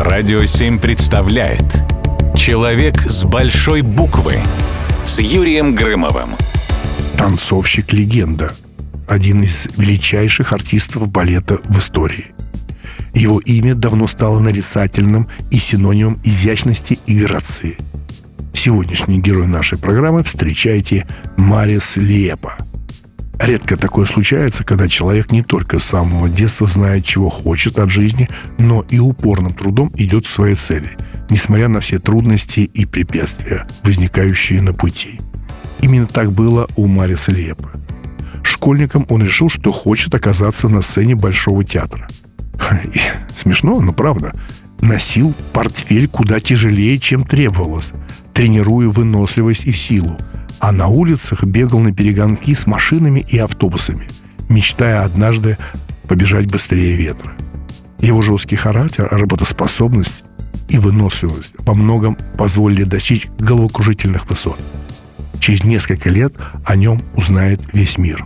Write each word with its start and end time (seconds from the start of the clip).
Радио 0.00 0.44
7 0.44 0.78
представляет 0.78 1.64
Человек 2.36 3.10
с 3.10 3.24
большой 3.24 3.82
буквы 3.82 4.38
с 5.04 5.18
Юрием 5.18 5.74
Грымовым. 5.74 6.36
Танцовщик-легенда. 7.16 8.52
Один 9.08 9.42
из 9.42 9.66
величайших 9.76 10.52
артистов 10.52 11.08
балета 11.08 11.58
в 11.64 11.80
истории. 11.80 12.26
Его 13.12 13.40
имя 13.40 13.74
давно 13.74 14.06
стало 14.06 14.38
нарицательным 14.38 15.26
и 15.50 15.58
синонимом 15.58 16.16
изящности 16.22 17.00
и 17.06 17.18
грации. 17.18 17.76
Сегодняшний 18.54 19.18
герой 19.18 19.48
нашей 19.48 19.78
программы 19.78 20.22
встречайте 20.22 21.08
Марис 21.36 21.96
Лепа– 21.96 22.54
Редко 23.40 23.76
такое 23.76 24.04
случается, 24.04 24.64
когда 24.64 24.88
человек 24.88 25.30
не 25.30 25.42
только 25.42 25.78
с 25.78 25.84
самого 25.84 26.28
детства 26.28 26.66
знает, 26.66 27.04
чего 27.04 27.30
хочет 27.30 27.78
от 27.78 27.90
жизни, 27.90 28.28
но 28.58 28.84
и 28.90 28.98
упорным 28.98 29.54
трудом 29.54 29.92
идет 29.94 30.26
к 30.26 30.30
своей 30.30 30.56
цели, 30.56 30.96
несмотря 31.30 31.68
на 31.68 31.80
все 31.80 32.00
трудности 32.00 32.60
и 32.60 32.84
препятствия, 32.84 33.66
возникающие 33.84 34.60
на 34.60 34.74
пути. 34.74 35.20
Именно 35.80 36.08
так 36.08 36.32
было 36.32 36.66
у 36.74 36.88
Мариса 36.88 37.30
Лепа. 37.30 37.70
Школьником 38.42 39.06
он 39.08 39.22
решил, 39.22 39.50
что 39.50 39.70
хочет 39.70 40.12
оказаться 40.14 40.68
на 40.68 40.82
сцене 40.82 41.14
Большого 41.14 41.64
театра. 41.64 42.08
Смешно, 43.36 43.80
но 43.80 43.92
правда. 43.92 44.32
Носил 44.80 45.32
портфель 45.52 46.08
куда 46.08 46.40
тяжелее, 46.40 46.98
чем 46.98 47.24
требовалось, 47.24 47.92
тренируя 48.34 48.88
выносливость 48.88 49.64
и 49.66 49.72
силу– 49.72 50.18
а 50.60 50.72
на 50.72 50.88
улицах 50.88 51.44
бегал 51.44 51.80
на 51.80 51.92
перегонки 51.92 52.54
с 52.54 52.66
машинами 52.66 53.24
и 53.28 53.38
автобусами, 53.38 54.08
мечтая 54.48 55.04
однажды 55.04 55.58
побежать 56.08 56.46
быстрее 56.46 56.96
ветра. 56.96 57.32
Его 58.00 58.22
жесткий 58.22 58.56
характер, 58.56 59.08
работоспособность 59.10 60.24
и 60.68 60.78
выносливость 60.78 61.54
во 61.58 61.74
многом 61.74 62.16
позволили 62.36 62.84
достичь 62.84 63.28
головокружительных 63.38 64.28
высот. 64.28 64.58
Через 65.40 65.64
несколько 65.64 66.10
лет 66.10 66.34
о 66.64 66.76
нем 66.76 67.02
узнает 67.14 67.60
весь 67.72 67.98
мир. 67.98 68.24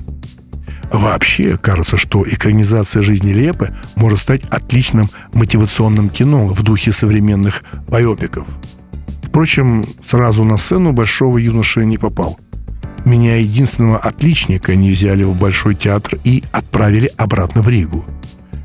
Вообще, 0.91 1.57
кажется, 1.57 1.97
что 1.97 2.29
экранизация 2.29 3.03
жизни 3.03 3.33
Лепы 3.33 3.75
может 3.97 4.19
стать 4.19 4.43
отличным 4.51 5.09
мотивационным 5.33 6.11
кино 6.11 6.47
в 6.49 6.63
духе 6.63 6.93
современных 6.93 7.63
байопиков– 7.89 8.47
Впрочем, 9.33 9.83
сразу 10.07 10.45
на 10.45 10.59
сцену 10.59 10.93
большого 10.93 11.39
юноши 11.39 11.87
не 11.87 11.97
попал. 11.97 12.39
Меня 13.07 13.37
единственного 13.37 13.97
отличника 13.97 14.77
не 14.77 14.91
взяли 14.91 15.23
в 15.23 15.35
Большой 15.35 15.75
театр 15.75 16.19
и 16.23 16.45
отправили 16.53 17.11
обратно 17.17 17.63
в 17.63 17.69
Ригу. 17.71 18.05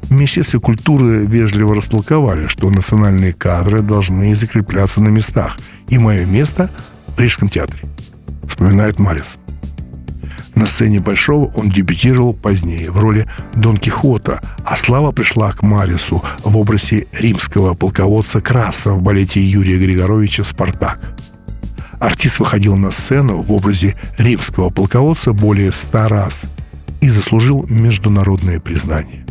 В 0.03 0.11
Министерстве 0.11 0.59
культуры 0.59 1.25
вежливо 1.25 1.73
растолковали, 1.73 2.47
что 2.47 2.69
национальные 2.69 3.31
кадры 3.31 3.81
должны 3.81 4.35
закрепляться 4.35 5.01
на 5.01 5.07
местах, 5.07 5.57
и 5.87 5.97
мое 5.97 6.25
место 6.25 6.69
в 7.15 7.21
Рижском 7.21 7.47
театре, 7.47 7.83
вспоминает 8.45 8.99
Марис. 8.99 9.37
На 10.57 10.65
сцене 10.65 10.99
Большого 10.99 11.51
он 11.53 11.69
дебютировал 11.69 12.33
позднее 12.33 12.89
в 12.89 12.97
роли 12.97 13.27
Дон 13.53 13.77
Кихота, 13.77 14.41
а 14.65 14.75
слава 14.75 15.11
пришла 15.11 15.51
к 15.51 15.61
Марису 15.61 16.23
в 16.43 16.57
образе 16.57 17.05
римского 17.13 17.75
полководца 17.75 18.41
Краса 18.41 18.93
в 18.93 19.03
балете 19.03 19.39
Юрия 19.39 19.77
Григоровича 19.77 20.43
«Спартак». 20.43 21.15
Артист 21.99 22.39
выходил 22.39 22.75
на 22.75 22.89
сцену 22.89 23.37
в 23.43 23.53
образе 23.53 23.95
римского 24.17 24.71
полководца 24.71 25.31
более 25.31 25.71
ста 25.71 26.07
раз 26.07 26.41
и 27.01 27.09
заслужил 27.11 27.63
международное 27.69 28.59
признание. 28.59 29.27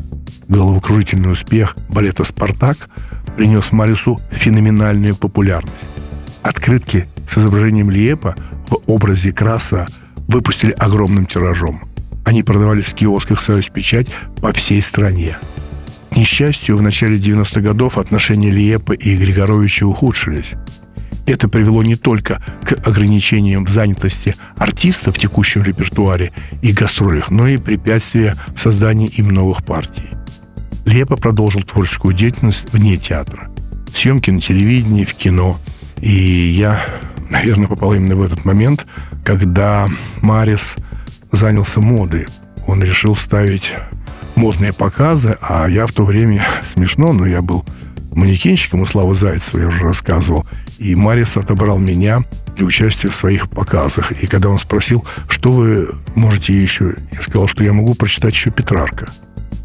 Головокружительный 0.46 1.33
успех 1.33 1.74
балета 1.88 2.22
«Спартак» 2.22 2.88
принес 3.36 3.72
Марису 3.72 4.20
феноменальную 4.30 5.16
популярность. 5.16 5.88
Открытки 6.42 7.08
с 7.28 7.36
изображением 7.36 7.90
Лиепа 7.90 8.36
в 8.68 8.78
образе 8.86 9.33
Краса– 9.33 9.89
выпустили 10.29 10.73
огромным 10.73 11.27
тиражом. 11.27 11.81
Они 12.25 12.42
продавались 12.42 12.87
в 12.87 12.95
киосках 12.95 13.41
«Союз 13.41 13.69
Печать» 13.69 14.09
по 14.41 14.53
всей 14.53 14.83
стране. 14.83 15.39
К 16.11 16.17
несчастью, 16.17 16.77
в 16.77 16.83
начале 16.83 17.19
90-х 17.19 17.61
годов 17.61 17.98
отношения 17.98 18.51
Лиепа 18.51 18.92
и 18.92 19.17
Григоровича 19.17 19.87
ухудшились. 19.87 20.53
Это 21.27 21.48
привело 21.48 21.83
не 21.83 21.97
только 21.97 22.41
к 22.64 22.87
ограничениям 22.87 23.64
в 23.67 23.69
занятости 23.69 24.37
артиста 24.57 25.13
в 25.13 25.19
текущем 25.19 25.63
репертуаре 25.63 26.33
и 26.63 26.73
гастролях, 26.73 27.31
но 27.31 27.48
и 27.48 27.58
препятствия 27.58 28.37
в 28.55 28.61
создании 28.61 29.08
им 29.08 29.29
новых 29.29 29.64
партий. 29.64 30.08
Лепа 30.85 31.17
продолжил 31.17 31.63
творческую 31.63 32.14
деятельность 32.14 32.73
вне 32.73 32.97
театра. 32.97 33.51
Съемки 33.93 34.31
на 34.31 34.41
телевидении, 34.41 35.05
в 35.05 35.14
кино. 35.14 35.58
И 36.01 36.11
я, 36.11 36.81
наверное, 37.29 37.67
попал 37.67 37.95
именно 37.95 38.14
в 38.14 38.23
этот 38.23 38.45
момент, 38.45 38.87
когда 39.27 39.89
Марис 40.23 40.77
занялся 41.33 41.81
модой. 41.81 42.29
Он 42.69 42.83
решил 42.83 43.17
ставить 43.17 43.73
модные 44.37 44.73
показы, 44.73 45.37
а 45.41 45.69
я 45.69 45.87
в 45.89 45.92
то 45.92 46.05
время, 46.05 46.47
смешно, 46.64 47.13
но 47.13 47.27
я 47.27 47.42
был 47.42 47.64
манекенщиком 48.14 48.83
у 48.83 48.87
Славы 48.87 49.14
Зайцева, 49.17 49.61
я 49.61 49.67
уже 49.67 49.83
рассказывал. 49.83 50.47
И 50.79 50.95
Марис 50.95 51.37
отобрал 51.37 51.79
меня 51.79 52.20
для 52.55 52.67
участия 52.67 53.09
в 53.09 53.17
своих 53.17 53.51
показах. 53.51 54.13
И 54.13 54.29
когда 54.29 54.48
он 54.48 54.61
спросил, 54.61 55.05
что 55.29 55.51
вы 55.51 55.89
можете 56.14 56.55
еще, 56.55 56.95
я 57.11 57.20
сказал, 57.20 57.48
что 57.48 57.64
я 57.64 57.73
могу 57.73 57.95
прочитать 57.95 58.33
еще 58.33 58.51
Петрарка. 58.51 59.11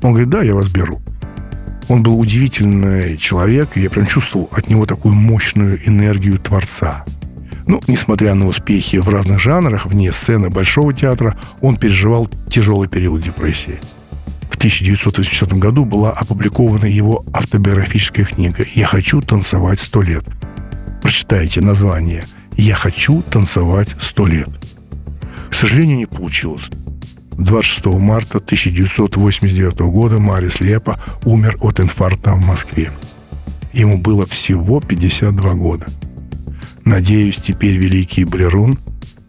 Он 0.01 0.11
говорит, 0.11 0.29
да, 0.29 0.41
я 0.41 0.55
вас 0.55 0.69
беру. 0.69 0.99
Он 1.87 2.01
был 2.01 2.19
удивительный 2.19 3.15
человек, 3.17 3.71
и 3.75 3.81
я 3.81 3.91
прям 3.91 4.07
чувствовал 4.07 4.49
от 4.53 4.69
него 4.69 4.87
такую 4.87 5.13
мощную 5.13 5.87
энергию 5.87 6.39
творца. 6.39 7.05
Ну, 7.71 7.79
несмотря 7.87 8.33
на 8.33 8.47
успехи 8.47 8.97
в 8.97 9.07
разных 9.07 9.39
жанрах, 9.39 9.85
вне 9.85 10.11
сцены 10.11 10.49
Большого 10.49 10.93
театра, 10.93 11.37
он 11.61 11.77
переживал 11.77 12.29
тяжелый 12.49 12.89
период 12.89 13.21
депрессии. 13.21 13.79
В 14.49 14.57
1980 14.57 15.53
году 15.53 15.85
была 15.85 16.11
опубликована 16.11 16.83
его 16.83 17.23
автобиографическая 17.31 18.25
книга 18.25 18.65
«Я 18.75 18.87
хочу 18.87 19.21
танцевать 19.21 19.79
сто 19.79 20.01
лет». 20.01 20.25
Прочитайте 21.01 21.61
название 21.61 22.25
«Я 22.57 22.75
хочу 22.75 23.21
танцевать 23.21 23.95
сто 24.01 24.27
лет». 24.27 24.49
К 25.49 25.53
сожалению, 25.53 25.95
не 25.95 26.07
получилось. 26.07 26.69
26 27.37 27.85
марта 28.01 28.39
1989 28.39 29.79
года 29.79 30.19
Марис 30.19 30.59
Лепа 30.59 30.99
умер 31.23 31.55
от 31.61 31.79
инфаркта 31.79 32.33
в 32.33 32.45
Москве. 32.45 32.91
Ему 33.71 33.97
было 33.97 34.25
всего 34.25 34.81
52 34.81 35.53
года– 35.53 35.85
Надеюсь, 36.85 37.37
теперь 37.37 37.75
великий 37.75 38.25
Блерун 38.25 38.79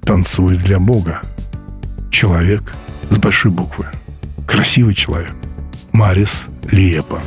танцует 0.05 0.59
для 0.59 0.79
Бога. 0.79 1.21
Человек 2.11 2.75
с 3.11 3.17
большой 3.19 3.51
буквы. 3.51 3.87
Красивый 4.47 4.95
человек. 4.95 5.35
Марис 5.93 6.47
Лиепа. 6.71 7.21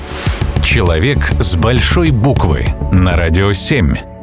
Человек 0.63 1.31
с 1.39 1.55
большой 1.55 2.11
буквы 2.11 2.65
на 2.91 3.15
радио 3.15 3.53
7. 3.53 4.14